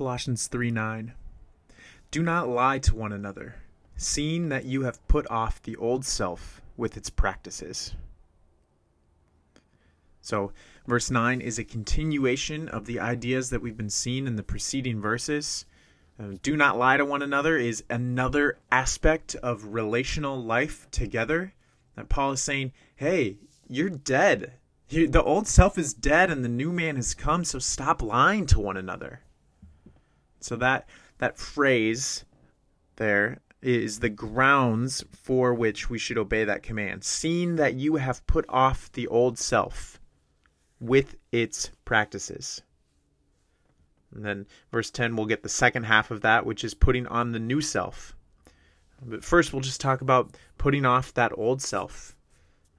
[0.00, 1.12] Colossians 3 9.
[2.10, 3.56] Do not lie to one another,
[3.98, 7.94] seeing that you have put off the old self with its practices.
[10.22, 10.52] So,
[10.86, 15.02] verse 9 is a continuation of the ideas that we've been seeing in the preceding
[15.02, 15.66] verses.
[16.18, 21.52] Uh, do not lie to one another is another aspect of relational life together.
[21.96, 23.36] That Paul is saying, hey,
[23.68, 24.54] you're dead.
[24.88, 28.46] You, the old self is dead and the new man has come, so stop lying
[28.46, 29.20] to one another.
[30.40, 30.88] So that
[31.18, 32.24] that phrase
[32.96, 37.04] there is the grounds for which we should obey that command.
[37.04, 40.00] Seeing that you have put off the old self
[40.80, 42.62] with its practices.
[44.14, 47.32] And then verse 10 we'll get the second half of that which is putting on
[47.32, 48.16] the new self.
[49.02, 52.16] But first we'll just talk about putting off that old self.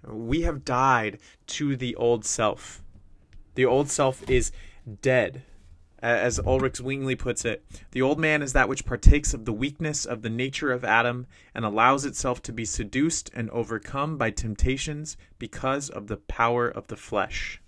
[0.08, 2.84] We have died to the old self.
[3.56, 4.52] The old self is
[5.02, 5.44] dead.
[6.02, 10.04] As Ulrich Zwingli puts it, the old man is that which partakes of the weakness
[10.04, 15.16] of the nature of Adam and allows itself to be seduced and overcome by temptations
[15.38, 17.62] because of the power of the flesh.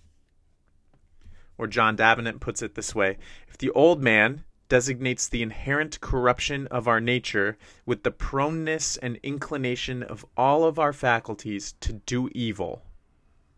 [1.60, 3.18] Or John Davenant puts it this way
[3.48, 9.20] If the old man designates the inherent corruption of our nature with the proneness and
[9.22, 12.82] inclination of all of our faculties to do evil.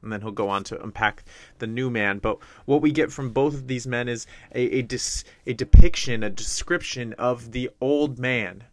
[0.06, 1.24] And then he'll go on to unpack
[1.58, 2.20] the new man.
[2.20, 6.24] But what we get from both of these men is a, a, dis, a depiction,
[6.24, 8.64] a description of the old man,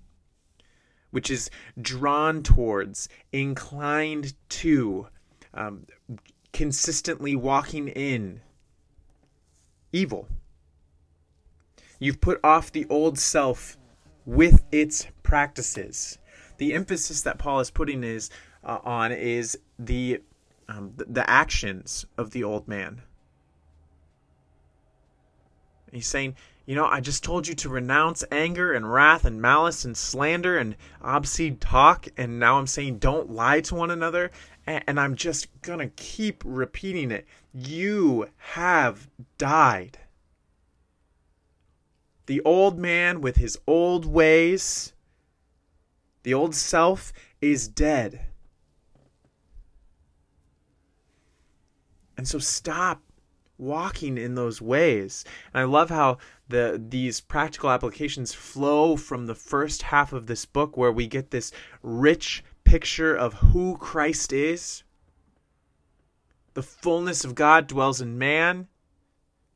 [1.10, 5.08] which is drawn towards, inclined to,
[5.55, 5.86] um,
[6.53, 8.42] consistently walking in
[9.91, 10.28] evil.
[11.98, 13.78] You've put off the old self
[14.27, 16.19] with its practices.
[16.58, 18.28] The emphasis that Paul is putting is
[18.64, 20.20] uh, on is the,
[20.73, 23.03] um, the the actions of the old man.
[25.91, 29.84] He's saying, you know, I just told you to renounce anger and wrath and malice
[29.84, 34.31] and slander and obscene talk, and now I'm saying don't lie to one another,
[34.66, 37.27] and I'm just gonna keep repeating it.
[37.53, 39.99] You have died
[42.27, 44.94] the old man with his old ways,
[46.22, 48.31] the old self, is dead.
[52.22, 53.03] And so stop
[53.59, 55.25] walking in those ways.
[55.53, 56.19] And I love how
[56.49, 61.33] the these practical applications flow from the first half of this book where we get
[61.33, 61.50] this
[61.83, 64.84] rich picture of who Christ is.
[66.55, 68.69] The fullness of God dwells in man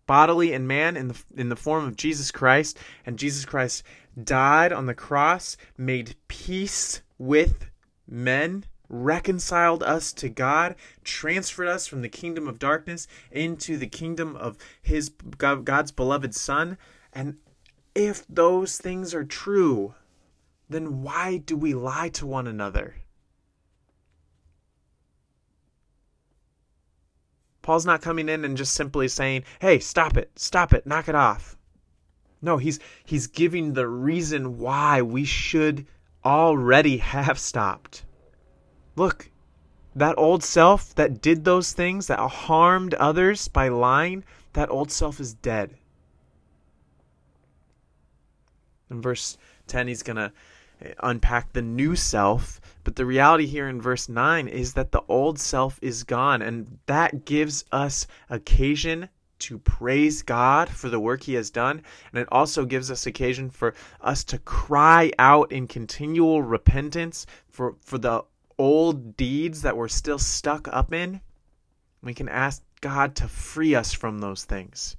[0.08, 3.84] bodily in man in the in the form of Jesus Christ and Jesus Christ
[4.20, 7.70] died on the cross made peace with
[8.08, 10.74] men reconciled us to God
[11.04, 16.78] transferred us from the kingdom of darkness into the kingdom of his God's beloved son
[17.12, 17.36] and
[17.94, 19.94] if those things are true
[20.68, 22.96] then why do we lie to one another
[27.66, 30.30] Paul's not coming in and just simply saying, "Hey, stop it.
[30.36, 30.86] Stop it.
[30.86, 31.56] Knock it off."
[32.40, 35.84] No, he's he's giving the reason why we should
[36.24, 38.04] already have stopped.
[38.96, 39.30] Look,
[39.94, 44.24] that old self that did those things that harmed others by lying,
[44.54, 45.74] that old self is dead.
[48.90, 49.36] In verse
[49.66, 50.32] 10 he's going to
[50.80, 52.60] eh, unpack the new self.
[52.84, 56.40] But the reality here in verse 9 is that the old self is gone.
[56.40, 59.08] And that gives us occasion
[59.38, 61.82] to praise God for the work He has done.
[62.12, 67.76] And it also gives us occasion for us to cry out in continual repentance for,
[67.80, 68.24] for the
[68.58, 71.20] old deeds that we're still stuck up in.
[72.02, 74.96] We can ask God to free us from those things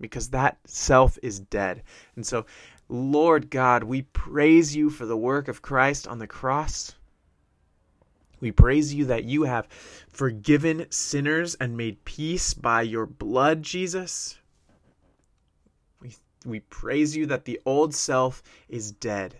[0.00, 1.82] because that self is dead.
[2.16, 2.46] And so
[2.88, 6.94] Lord God, we praise you for the work of Christ on the cross.
[8.40, 9.68] We praise you that you have
[10.08, 14.38] forgiven sinners and made peace by your blood, Jesus.
[16.00, 16.14] We,
[16.46, 19.36] we praise you that the old self is dead.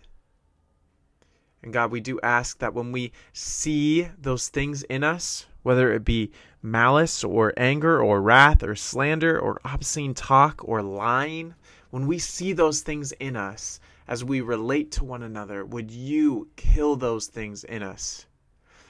[1.62, 6.04] And God, we do ask that when we see those things in us, whether it
[6.04, 6.30] be
[6.62, 11.54] malice or anger or wrath or slander or obscene talk or lying,
[11.90, 16.48] when we see those things in us as we relate to one another, would you
[16.56, 18.26] kill those things in us?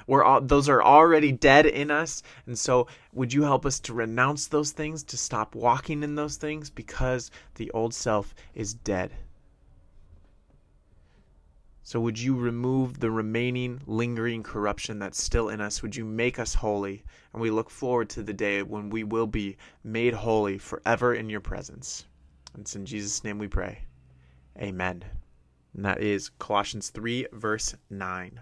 [0.06, 3.92] We're all, those are already dead in us, and so would you help us to
[3.92, 9.12] renounce those things, to stop walking in those things because the old self is dead?
[11.88, 15.82] So would you remove the remaining lingering corruption that's still in us?
[15.82, 17.02] Would you make us holy?
[17.32, 21.30] And we look forward to the day when we will be made holy forever in
[21.30, 22.04] your presence.
[22.52, 23.86] And it's in Jesus' name we pray.
[24.58, 25.02] Amen.
[25.72, 28.38] And that is Colossians 3, verse 9.